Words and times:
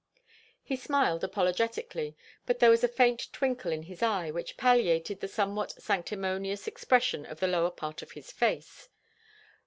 He 0.63 0.75
smiled 0.77 1.23
apologetically, 1.23 2.17
but 2.47 2.57
there 2.57 2.71
was 2.71 2.83
a 2.83 2.87
faint 2.87 3.31
twinkle 3.31 3.71
in 3.71 3.83
his 3.83 4.01
eye 4.01 4.31
which 4.31 4.57
palliated 4.57 5.19
the 5.19 5.27
somewhat 5.27 5.73
sanctimonious 5.79 6.65
expression 6.65 7.23
of 7.23 7.39
the 7.39 7.45
lower 7.47 7.69
part 7.69 8.01
of 8.01 8.13
his 8.13 8.31
face. 8.31 8.89